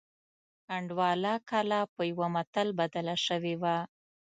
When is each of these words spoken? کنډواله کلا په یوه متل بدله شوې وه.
کنډواله 0.67 1.33
کلا 1.49 1.81
په 1.93 2.01
یوه 2.11 2.27
متل 2.35 2.67
بدله 2.79 3.15
شوې 3.25 3.55
وه. 3.61 3.77